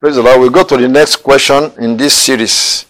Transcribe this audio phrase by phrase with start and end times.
[0.00, 0.40] Praise the Lord.
[0.40, 2.86] We'll go to the next question in this series.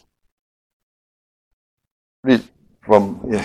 [2.22, 2.44] Read
[2.82, 3.44] from, yeah.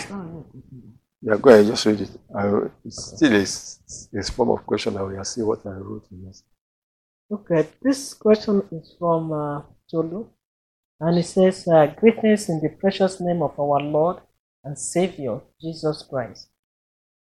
[1.19, 2.11] Yeah, go ahead, just read it.
[2.35, 4.95] I, it's still a, a form of question.
[4.97, 6.43] I will see what I wrote in this.
[7.31, 10.27] Okay, this question is from uh, Tolu,
[10.99, 14.17] and it says, uh, Greetings in the precious name of our Lord
[14.63, 16.49] and Savior, Jesus Christ.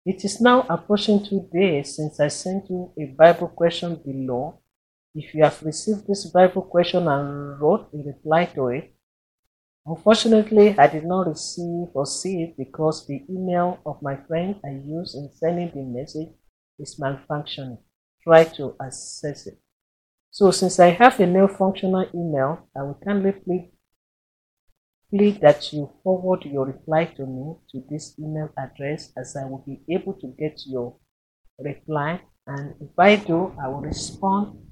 [0.05, 4.61] It is now approaching two days since I sent you a Bible question below
[5.15, 8.93] if you have received this Bible question and wrote a reply to it,
[9.85, 14.69] unfortunately, I did not receive or see it because the email of my friend I
[14.85, 16.29] used in sending the message
[16.77, 17.79] is malfunctioning.
[18.23, 19.59] Try to access it.
[20.31, 23.71] So, since I have a new functional email, I will kindly plead,
[25.09, 29.63] plead that you forward your reply to me to this email address as I will
[29.65, 30.97] be able to get your
[31.57, 32.21] reply.
[32.45, 34.68] And if I do, I will respond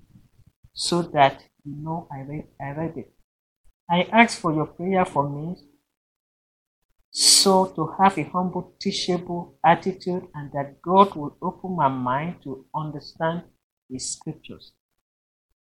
[0.77, 3.11] so that you know I read, I read it.
[3.89, 5.55] I ask for your prayer for me
[7.09, 12.67] so to have a humble, teachable attitude and that God will open my mind to
[12.75, 13.41] understand
[13.89, 14.73] His scriptures.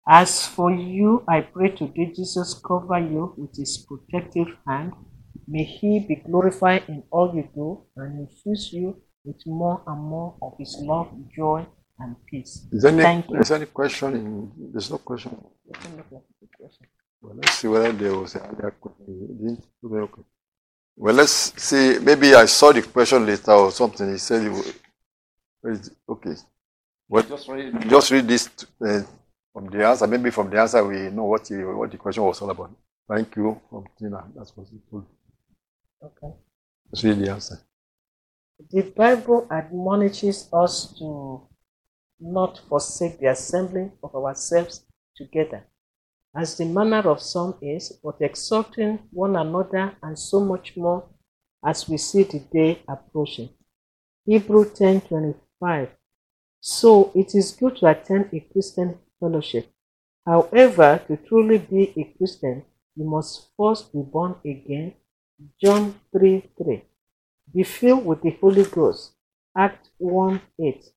[0.09, 4.91] As for you, I pray today Jesus cover you with His protective hand.
[5.47, 10.35] May He be glorified in all you do and infuse you with more and more
[10.41, 11.65] of His love, joy,
[11.99, 12.65] and peace.
[12.71, 13.39] Is there any, Thank you.
[13.39, 14.15] is there any question?
[14.15, 15.35] In, there's no question.
[17.21, 19.63] Well, let's see whether there was any other question.
[19.83, 20.21] Okay.
[20.95, 21.99] Well, let's see.
[21.99, 24.09] Maybe I saw the question later or something.
[24.11, 24.73] He said, he would,
[25.63, 25.89] it?
[26.09, 26.35] okay.
[27.09, 28.49] Well, just read, just read this
[28.85, 29.01] uh,
[29.53, 30.07] from the answer.
[30.07, 32.71] Maybe from the answer we know what, the what the question was all about.
[33.07, 34.25] Thank you, from Tina.
[34.35, 35.05] That's what he told.
[36.03, 36.33] Okay.
[36.91, 37.59] Just read the answer.
[38.69, 41.46] The Bible admonishes us to
[42.19, 44.85] not forsake the assembling of ourselves
[45.15, 45.65] together,
[46.35, 51.07] as the manner of some is, but exhorting one another, and so much more
[51.65, 53.49] as we see the day approaching.
[54.25, 55.89] Hebrew 10:25.
[56.59, 59.71] So it is good to attend a Christian fellowship.
[60.25, 64.95] However, to truly be a Christian, you must first be born again.
[65.61, 66.83] John 3 3.
[67.53, 69.13] Be filled with the Holy Ghost.
[69.55, 70.91] Act 1 8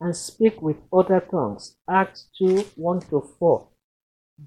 [0.00, 1.76] and speak with other tongues.
[1.88, 3.68] Acts 2 1 to 4.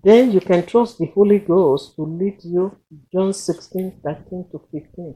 [0.04, 2.78] Then you can trust the Holy Ghost to lead you,
[3.12, 5.16] John 16 13 to 15,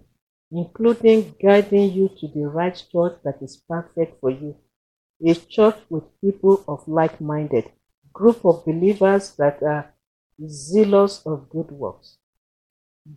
[0.52, 4.58] including guiding you to the right church that is perfect for you.
[5.26, 7.72] A church with people of like minded,
[8.12, 9.94] group of believers that are
[10.46, 12.18] zealous of good works.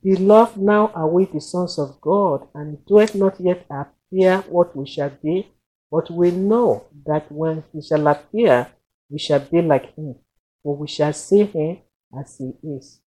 [0.03, 4.77] Beloved, now are we the sons of God, and it doeth not yet appear what
[4.77, 5.49] we shall be,
[5.91, 8.69] but we know that when he shall appear,
[9.11, 10.17] we shall be like him,
[10.63, 11.79] for we shall see him
[12.19, 13.01] as he is.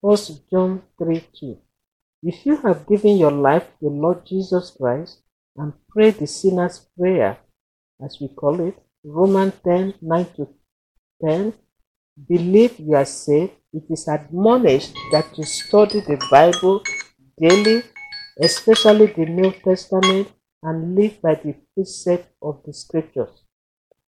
[0.00, 0.16] 1
[0.50, 1.58] John 3 2.
[2.22, 5.18] If you have given your life to the Lord Jesus Christ
[5.56, 7.38] and pray the sinner's prayer,
[8.04, 10.48] as we call it, Romans 10 9 to
[11.24, 11.52] 10,
[12.28, 16.82] believe you are saved, it is admonished that you study the Bible
[17.40, 17.82] daily,
[18.40, 20.28] especially the New Testament,
[20.62, 23.42] and live by the precept of the scriptures.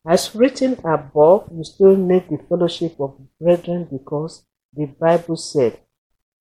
[0.08, 5.80] As written above, you still need the fellowship of brethren because the Bible said,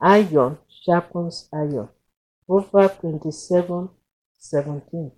[0.00, 1.88] Iron sharpens iron.
[2.46, 3.90] Proverbs 27
[4.38, 5.12] 17.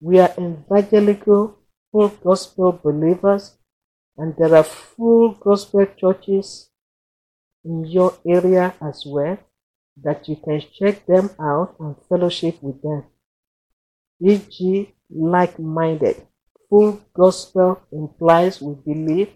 [0.00, 1.58] We are evangelical,
[1.92, 3.56] full gospel believers,
[4.16, 6.70] and there are full gospel churches
[7.64, 9.38] in your area as well
[10.02, 13.04] that you can check them out and fellowship with them
[14.20, 16.26] e.g., like minded.
[16.68, 19.30] Full gospel implies we believe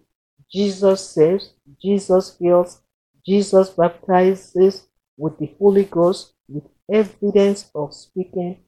[0.53, 1.53] Jesus saves,
[1.83, 2.81] Jesus heals,
[3.27, 4.87] Jesus baptizes
[5.17, 8.59] with the Holy Ghost with evidence of speaking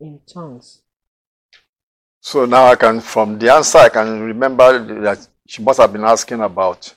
[0.00, 0.80] in tongues.
[2.20, 6.04] So now I can, from the answer, I can remember that she must have been
[6.04, 6.94] asking about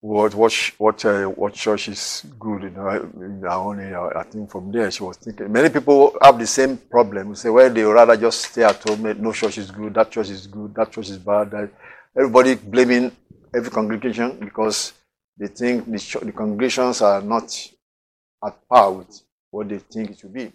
[0.00, 4.00] what what what uh, what church is good you know in our own area.
[4.16, 7.30] I think from there she was thinking many people have the same problem.
[7.30, 9.02] We Say well they rather just stay at home.
[9.20, 9.94] No church is good.
[9.94, 10.74] That church is good.
[10.74, 11.50] That church is bad.
[11.50, 11.70] That,
[12.16, 13.10] everybody blaming
[13.54, 14.92] every congregation because
[15.36, 17.52] they think the, ch- the congregations are not
[18.44, 19.20] at par with
[19.50, 20.52] what they think it should be.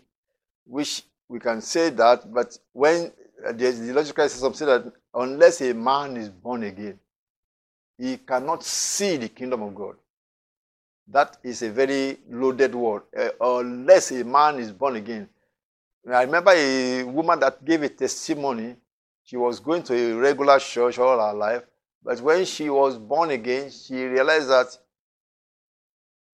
[0.66, 3.12] Which we can say that, but when
[3.46, 6.98] uh, there's the logical system say that unless a man is born again,
[7.98, 9.96] he cannot see the kingdom of God.
[11.08, 13.04] That is a very loaded word.
[13.16, 15.28] Uh, unless a man is born again.
[16.12, 18.76] I remember a woman that gave a testimony.
[19.24, 21.64] She was going to a regular church all her life,
[22.04, 24.78] but when she was born again, she realized that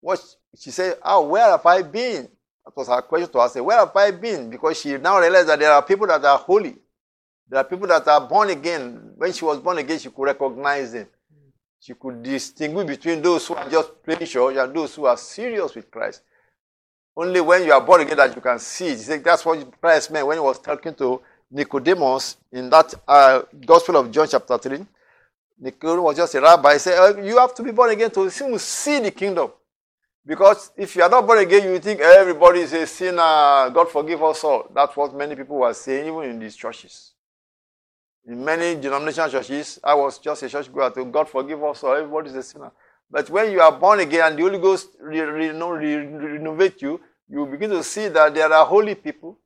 [0.00, 0.20] what
[0.58, 2.28] she said, Oh, where have I been?
[2.64, 3.64] That was her question to herself.
[3.64, 4.50] Where have I been?
[4.50, 6.76] Because she now realized that there are people that are holy.
[7.48, 9.12] There are people that are born again.
[9.16, 11.06] When she was born again, she could recognize them.
[11.80, 15.74] She could distinguish between those who are just playing church and those who are serious
[15.74, 16.22] with Christ.
[17.16, 18.98] Only when you are born again that you can see it.
[18.98, 23.96] Said, that's what Christ meant when he was talking to Nicodemus in that uh, Gospel
[23.96, 24.86] of John chapter 3.
[25.58, 26.74] Nicodemus was just a rabbi.
[26.74, 29.50] He said, oh, You have to be born again to see the kingdom.
[30.24, 33.70] Because if you are not born again, you think everybody is a sinner.
[33.70, 34.66] God forgive us all.
[34.74, 37.12] That's what many people were saying, even in these churches.
[38.26, 41.94] In many denominational churches, I was just a church goer God forgive us all.
[41.94, 42.70] Everybody is a sinner.
[43.10, 47.00] But when you are born again and the Holy Ghost re- re- re- renovate you,
[47.28, 49.38] you begin to see that there are holy people.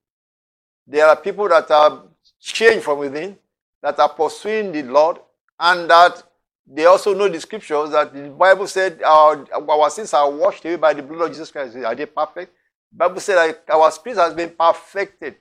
[0.87, 2.05] There are people that are
[2.41, 3.39] changed from within,
[3.81, 5.19] that are pursuing the Lord,
[5.59, 6.23] and that
[6.67, 10.77] they also know the scriptures that the Bible said our, our sins are washed away
[10.77, 11.77] by the blood of Jesus Christ.
[11.77, 12.53] Are they perfect?
[12.91, 15.37] The Bible said our spirit has been perfected.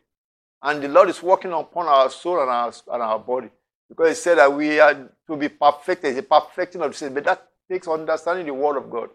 [0.64, 3.50] And the Lord is working upon our soul and our, and our body.
[3.90, 6.12] Because he said that we are to be perfected.
[6.12, 7.14] It's a perfecting of the sin.
[7.14, 9.10] But that takes understanding the word of God.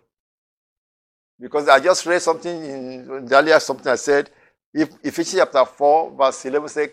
[1.40, 4.30] Because I just read something in earlier something I said.
[4.74, 6.90] If Ephesians chapter 4, verse 11 says,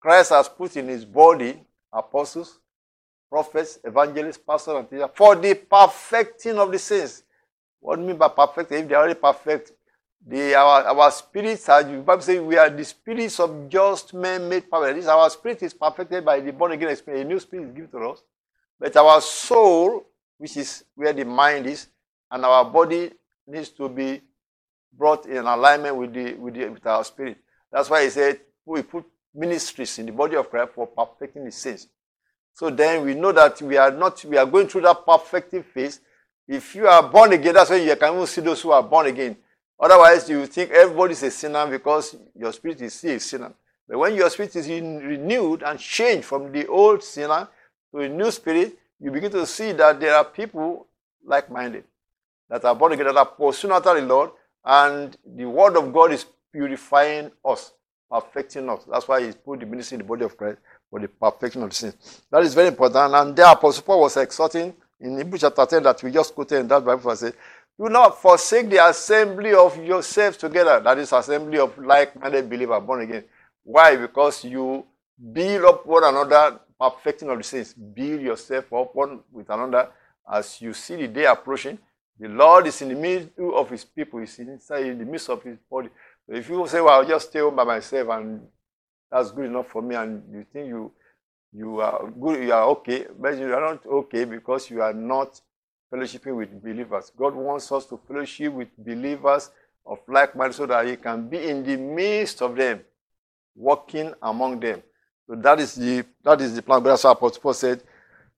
[0.00, 2.58] Christ has put in his body apostles,
[3.30, 7.22] prophets, evangelists, pastors, and teachers for the perfecting of the saints.
[7.80, 8.72] What do you mean by perfect?
[8.72, 9.72] If they are already perfect,
[10.26, 14.48] the, our, our spirits are, the Bible says we are the spirits of just men
[14.48, 15.06] made perfect.
[15.06, 17.26] Our spirit is perfected by the born again experience.
[17.26, 18.22] A new spirit is given to us.
[18.80, 20.06] But our soul,
[20.38, 21.88] which is where the mind is,
[22.30, 23.12] and our body
[23.46, 24.22] needs to be
[24.96, 27.36] brought in alignment with, the, with, the, with our spirit.
[27.70, 29.04] That's why he said we put
[29.34, 31.88] ministries in the body of Christ for perfecting the saints.
[32.54, 36.00] So then we know that we are not, we are going through that perfecting phase.
[36.46, 39.06] If you are born again, that's when you can even see those who are born
[39.06, 39.36] again.
[39.78, 43.52] Otherwise, you think everybody is a sinner because your spirit is still a sinner.
[43.88, 47.48] But when your spirit is renewed and changed from the old sinner
[47.92, 50.86] to a new spirit, you begin to see that there are people
[51.24, 51.84] like-minded
[52.48, 54.30] that are born again, that are pursuing after the Lord,
[54.64, 57.72] and the word of God is purifying us,
[58.10, 58.84] perfecting us.
[58.90, 61.70] That's why he put the ministry in the body of Christ for the perfection of
[61.70, 62.22] the saints.
[62.30, 63.14] That is very important.
[63.14, 66.68] And there Apostle Paul was exhorting in Hebrews chapter 10 that we just quoted in
[66.68, 67.32] that Bible verse.
[67.78, 70.80] Do not forsake the assembly of yourselves together.
[70.80, 73.24] That is assembly of like-minded believers born again.
[73.64, 73.96] Why?
[73.96, 74.86] Because you
[75.32, 77.72] build up one another, perfecting of the saints.
[77.72, 79.88] Build yourself up one with another
[80.32, 81.78] as you see the day approaching.
[82.18, 84.20] The Lord is in the middle of his people.
[84.20, 85.88] He's inside in the midst of his body.
[86.28, 88.46] So if you say, well, I'll just stay home by myself and
[89.10, 90.92] that's good enough for me, and you think you
[91.52, 95.40] you are good, you are okay, but you are not okay because you are not
[95.94, 97.12] fellowshipping with believers.
[97.16, 99.50] God wants us to fellowship with believers
[99.86, 102.80] of like mind so that He can be in the midst of them,
[103.54, 104.82] walking among them.
[105.26, 106.82] So that is the that is the plan.
[106.82, 107.82] But that's what Apostle Paul said.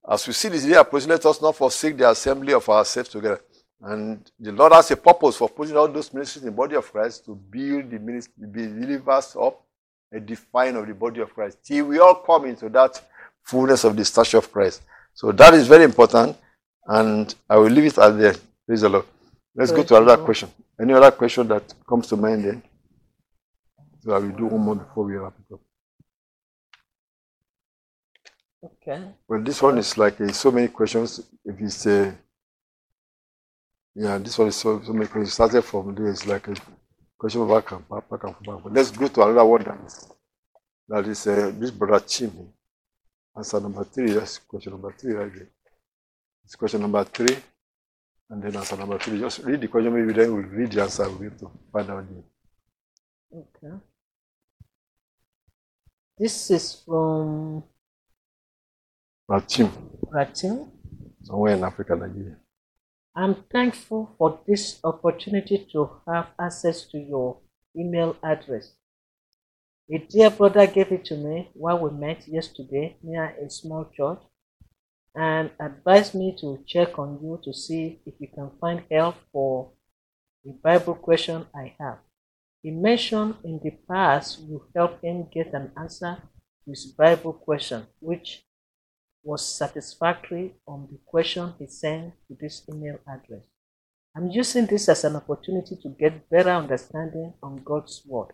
[0.08, 3.40] As we see this day approaching, let us not forsake the assembly of ourselves together.
[3.80, 6.90] And the Lord has a purpose for putting all those ministries in the body of
[6.90, 9.62] Christ to build the, ministry, believers up
[10.12, 11.58] a define of the body of Christ.
[11.64, 13.02] Till we all come into that
[13.42, 14.82] fullness of the stature of Christ.
[15.12, 16.36] So that is very important,
[16.86, 18.34] and I will leave it at there.
[18.66, 19.06] Praise the Lord.
[19.54, 20.50] Let's Praise go to another question.
[20.80, 22.62] Any other question that comes to mind then?
[24.00, 25.60] So I will do one more before we wrap it up.
[28.64, 29.02] Okay.
[29.28, 31.20] Well, this one is like uh, so many questions.
[31.44, 32.12] If it's uh,
[33.94, 35.32] yeah, this one is so, so many questions.
[35.32, 36.54] Started from there, it's like a
[37.18, 38.62] question back and back, back and back.
[38.62, 40.08] But let's go to another one that is,
[40.88, 42.46] that is uh, this brother Chimi.
[43.36, 44.10] Answer number three.
[44.12, 45.48] That's question number three right there.
[46.46, 47.36] It's question number three.
[48.30, 49.18] And then answer number three.
[49.18, 51.02] Just read the question, maybe then we'll read the answer.
[51.08, 52.22] We'll be able to find out the.
[53.36, 53.74] Okay.
[56.16, 57.64] This is from
[59.28, 59.70] Rachim,
[60.14, 60.68] Ratim.
[61.24, 62.36] somewhere in Africa, Nigeria.
[63.16, 67.38] I'm thankful for this opportunity to have access to your
[67.76, 68.70] email address.
[69.92, 74.20] A dear brother gave it to me while we met yesterday near a small church.
[75.16, 79.70] And advised me to check on you to see if you can find help for
[80.44, 81.98] the Bible question I have.
[82.62, 86.18] He mentioned in the past you helped him get an answer
[86.64, 88.44] to his Bible question, which
[89.22, 93.42] was satisfactory on the question he sent to this email address.
[94.14, 98.32] I'm using this as an opportunity to get better understanding on God's Word.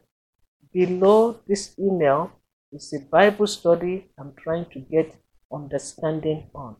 [0.73, 2.33] Below this email
[2.73, 5.15] is a Bible study I'm trying to get
[5.53, 6.77] understanding on.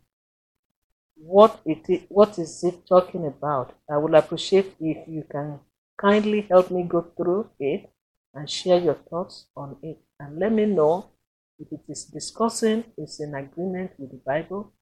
[1.17, 3.75] What it is, what is it talking about?
[3.91, 5.61] I will appreciate if you can
[5.97, 7.91] kindly help me go through it
[8.35, 11.11] and share your thoughts on it and let me know
[11.59, 14.73] if it is discussing is in agreement with the Bible.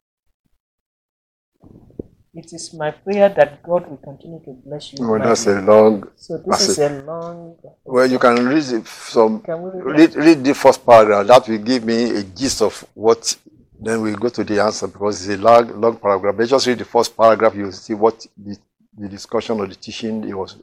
[2.32, 5.06] It is my prayer that God will continue to bless you.
[5.06, 5.66] Well, that's mightily.
[5.66, 6.09] a long.
[6.14, 7.56] so this is a long.
[7.85, 9.40] Well, you can read some.
[9.40, 11.26] Can read Read, read the first paragraph.
[11.26, 13.37] That will give me a gist of what.
[13.82, 16.37] Then we go to the answer because it's a long, long paragraph.
[16.37, 17.54] But just read the first paragraph.
[17.54, 18.58] You will see what the,
[18.96, 20.56] the discussion or the teaching it was.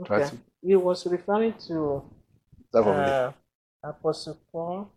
[0.00, 0.30] Okay.
[0.30, 0.38] to.
[0.62, 2.02] He was referring to
[2.74, 3.32] uh,
[3.84, 4.90] Apostle Paul,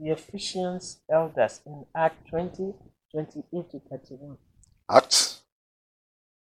[0.00, 2.74] the Ephesians elders in Act 20,
[3.12, 4.36] 28 to 31.
[4.90, 5.42] Acts.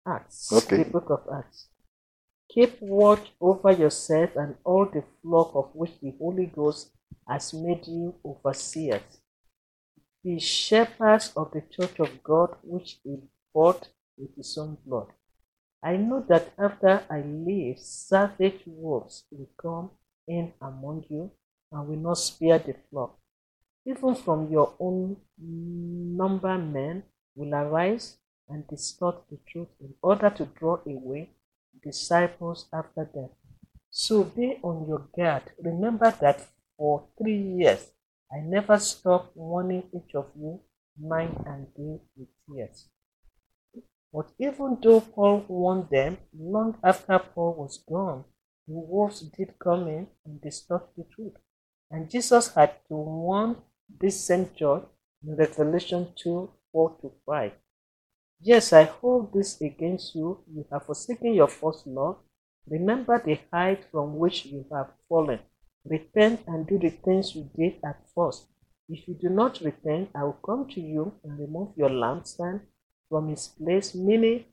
[0.07, 0.77] Acts, Okay.
[0.83, 1.67] the book of Acts.
[2.49, 6.89] Keep watch over yourself and all the flock of which the Holy Ghost
[7.29, 9.20] has made you overseers.
[10.23, 13.17] Be shepherds of the church of God which he
[13.53, 15.07] bought with his own blood.
[15.83, 19.89] I know that after I leave, savage wolves will come
[20.27, 21.31] in among you
[21.71, 23.17] and will not spare the flock.
[23.85, 27.03] Even from your own number, men
[27.35, 31.31] will arise and distort the truth in order to draw away
[31.83, 33.29] disciples after them.
[33.89, 35.51] So be on your guard.
[35.63, 36.47] Remember that
[36.77, 37.91] for three years
[38.33, 40.61] I never stopped warning each of you
[40.97, 42.87] night and day with tears.
[44.13, 48.25] But even though Paul warned them, long after Paul was gone,
[48.67, 51.35] the wolves did come in and distort the truth.
[51.89, 53.57] And Jesus had to warn
[53.99, 54.83] this same church
[55.25, 57.51] in Revelation 2 4 to 5.
[58.41, 60.43] Yes, I hold this against you.
[60.47, 62.17] You have forsaken your first love.
[62.67, 65.39] Remember the height from which you have fallen.
[65.85, 68.47] Repent and do the things you did at first.
[68.89, 72.61] If you do not repent, I will come to you and remove your lampstand
[73.09, 74.45] from its place, meaning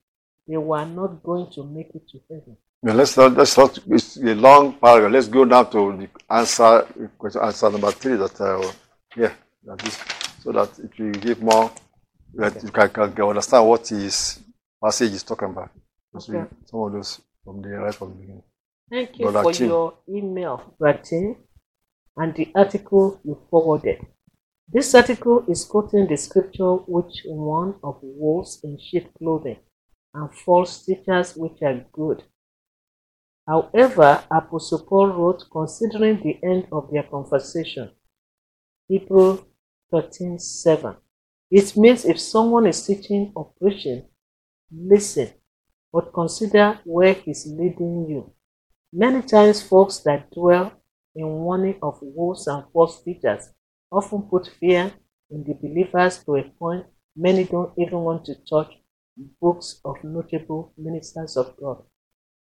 [0.47, 2.57] they were not going to make it to heaven.
[2.83, 5.13] Now let's not, let's not, it's a long paragraph.
[5.13, 6.87] Let's go now to the answer,
[7.19, 8.73] question, answer number three that, uh,
[9.17, 9.33] yeah,
[9.65, 9.99] that is,
[10.43, 11.71] so that it will give more,
[12.35, 14.39] that you can, can understand what his
[14.83, 15.71] passage is talking about.
[16.15, 16.45] Okay.
[16.65, 18.43] some of those from the right from the beginning.
[18.91, 19.69] Thank you Brother for Chin.
[19.69, 21.37] your email, Bratin,
[22.17, 23.99] and the article you forwarded.
[24.71, 29.59] This article is quoting the scripture which warn of wolves in sheep clothing
[30.15, 32.25] and false teachers which are good.
[33.47, 37.91] However, Apostle Paul wrote considering the end of their conversation.
[38.89, 39.45] Hebrew
[39.91, 40.97] 13 7.
[41.51, 44.07] It means if someone is teaching or preaching,
[44.71, 45.31] listen,
[45.93, 48.33] but consider where he's leading you.
[48.93, 50.73] Many times, folks that dwell
[51.15, 53.51] in warning of wolves and false teachers
[53.93, 54.93] often put fear
[55.31, 58.73] in the believers to a point many don't even want to touch
[59.41, 61.83] books of notable ministers of God.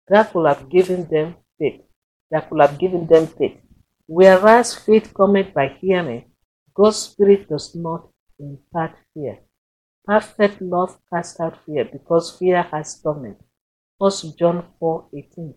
[0.07, 1.81] That could have given them faith.
[2.31, 3.59] That could have given them faith.
[4.05, 6.31] Whereas faith cometh by hearing,
[6.73, 8.07] God's Spirit does not
[8.39, 9.39] impart fear.
[10.05, 13.37] Perfect love casts out fear because fear has torment.
[13.97, 15.53] 1 John 4 18.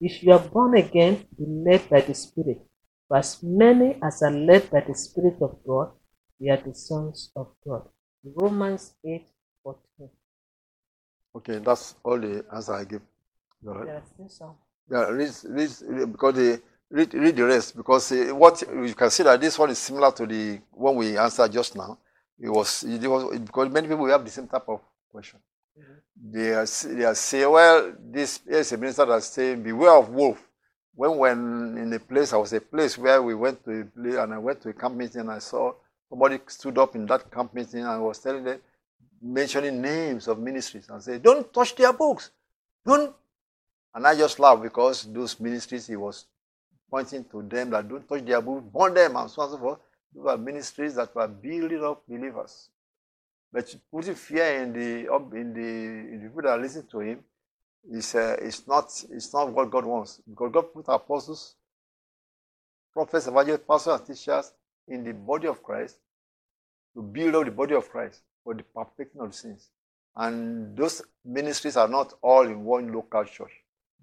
[0.00, 2.60] If you are born again, be led by the Spirit.
[3.08, 5.92] For as many as are led by the Spirit of God,
[6.40, 7.88] they are the sons of God.
[8.24, 9.26] Romans 8
[9.62, 10.10] 14.
[11.36, 13.02] Okay, that's all the answer I give.
[13.62, 13.86] Right.
[13.86, 14.54] There are still some.
[14.90, 19.10] Yeah, read, read, read because the read, read the rest because uh, what you can
[19.10, 21.98] see that this one is similar to the one we answered just now.
[22.38, 25.40] It was it was because many people have the same type of question.
[26.18, 30.42] They are they are saying, well, this is a minister that's saying, beware of wolf.
[30.94, 34.32] When when in a place, I was a place where we went to a and
[34.32, 35.74] I went to a camp meeting and I saw
[36.08, 38.60] somebody stood up in that camp meeting and was telling them,
[39.20, 42.30] mentioning names of ministries and say, don't touch their books,
[42.84, 43.14] don't
[43.94, 46.26] and I just laughed because those ministries he was
[46.90, 49.60] pointing to them that don't touch their book, burn them, and so on and so
[49.60, 49.78] forth.
[50.14, 52.68] Those were ministries that were building up believers.
[53.56, 55.60] But putting fear in the in the
[56.12, 57.20] in the people that listen to him
[57.90, 60.20] is uh, it's not it's not what God wants.
[60.28, 61.54] Because God put apostles,
[62.92, 64.52] prophets, evangelists, pastors, and teachers
[64.86, 65.96] in the body of Christ
[66.92, 69.70] to build up the body of Christ for the perfecting of sins.
[70.14, 73.52] And those ministries are not all in one local church.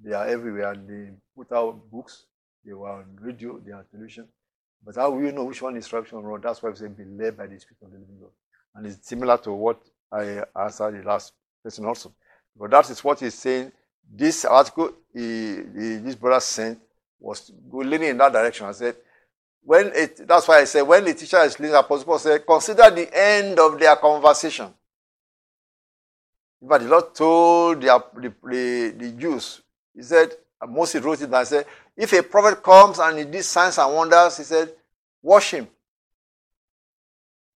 [0.04, 0.74] They are everywhere.
[0.74, 2.26] They put out books.
[2.66, 3.60] They were on radio.
[3.60, 4.30] They are on television.
[4.84, 6.42] But how will you know which one is right or wrong?
[6.42, 8.32] That's why we say be led by the Spirit of the living God.
[8.76, 12.14] And it's similar to what I answered the last question also.
[12.56, 13.72] But that is what he's saying.
[14.12, 16.80] This article he, he, this brother sent
[17.20, 18.66] was leaning in that direction.
[18.66, 18.96] I said,
[19.64, 23.10] when it, that's why I said, when the teacher is leading, Apostle said, consider the
[23.18, 24.74] end of their conversation.
[26.62, 29.62] But the Lord told the, the, the, the Jews,
[29.96, 30.32] He said,
[30.68, 31.66] Moses wrote it and said,
[31.96, 34.74] if a prophet comes and he did signs and wonders, he said,
[35.22, 35.68] wash him.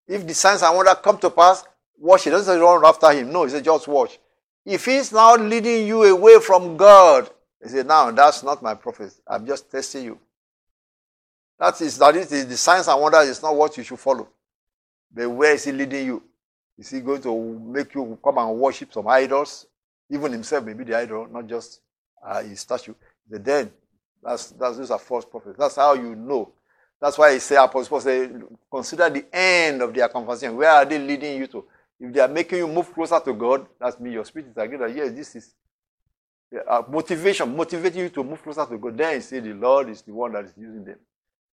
[0.07, 1.63] If the signs and wonders come to pass,
[1.97, 2.31] watch him.
[2.31, 3.31] Doesn't run after him.
[3.31, 4.19] No, he said, just watch.
[4.65, 7.29] If he's now leading you away from God,
[7.61, 9.13] he said, now that's not my prophet.
[9.27, 10.19] I'm just testing you.
[11.59, 14.27] That is that is the signs and wonders is not what you should follow.
[15.11, 16.23] But where is he leading you?
[16.77, 19.65] Is he going to make you come and worship some idols?
[20.09, 21.81] Even himself may be the idol, not just
[22.23, 22.93] uh, his statue.
[23.29, 23.71] But then
[24.21, 25.57] that's that's those are false prophets.
[25.57, 26.51] That's how you know.
[26.99, 28.29] That's why he say Apostle Paul say,
[28.71, 30.55] consider the end of their conversation.
[30.55, 31.65] Where are they leading you to?
[31.99, 34.13] If they are making you move closer to God, that's me.
[34.13, 35.53] Your spirit is agreed that yes, this is
[36.67, 38.97] uh, motivation, motivating you to move closer to God.
[38.97, 40.97] Then you see the Lord is the one that is using them.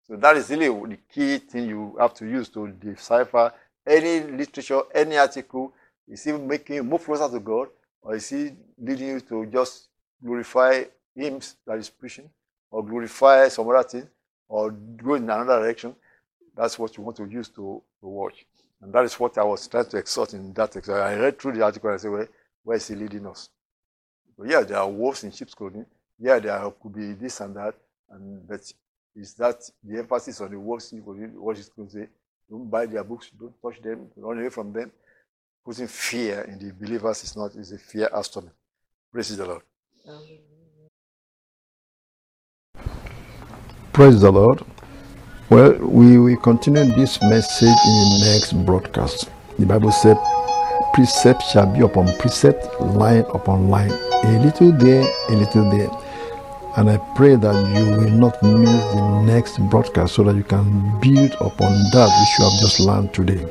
[0.07, 3.53] So that is really the key thing you have to use to decipher
[3.87, 5.73] any literature, any article.
[6.07, 7.69] Is he making you move closer to God,
[8.03, 9.89] or is he leading you to just
[10.23, 10.85] glorify
[11.15, 12.29] Him that is preaching,
[12.71, 14.09] or glorify some other thing,
[14.49, 15.95] or go in another direction?
[16.57, 18.47] That's what you want to use to, to watch.
[18.81, 20.91] And that is what I was trying to exhort in that text.
[20.91, 22.27] I read through the article and I said, well,
[22.63, 23.49] where is he leading us?
[24.39, 25.87] But yeah, there are wolves in sheep's clothing.
[26.19, 27.75] Yeah, there could be this and that.
[28.11, 28.61] And but
[29.17, 32.09] is that the emphasis on the wolves in what is going to say?
[32.51, 34.91] Don't buy their books, don't touch them, run away from them.
[35.65, 38.53] Putting fear in the believers is not is a fear astronomy.
[39.11, 39.63] Praise the Lord.
[43.95, 44.61] Praise the Lord.
[45.51, 49.31] Well, we will continue this message in the next broadcast.
[49.57, 50.19] The Bible said,
[50.95, 55.91] Precept shall be upon precept, line upon line, a little there, a little there.
[56.77, 60.99] And I pray that you will not miss the next broadcast so that you can
[60.99, 63.47] build upon that which you have just learned today.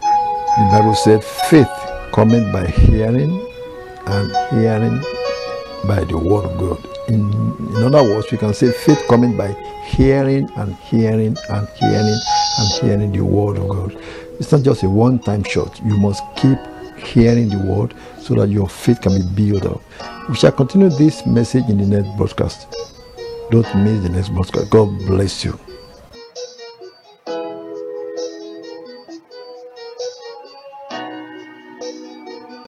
[0.00, 1.70] The Bible said, Faith
[2.10, 3.30] cometh by hearing,
[4.06, 5.00] and hearing
[5.86, 6.88] by the word of God.
[7.08, 7.32] In,
[7.76, 9.52] in other words, we can say faith coming by
[9.84, 12.20] hearing and hearing and hearing
[12.58, 13.96] and hearing the word of God.
[14.38, 15.80] It's not just a one time shot.
[15.84, 16.58] You must keep
[16.98, 19.82] hearing the word so that your faith can be built up.
[20.28, 22.68] We shall continue this message in the next broadcast.
[23.50, 24.70] Don't miss the next broadcast.
[24.70, 25.58] God bless you.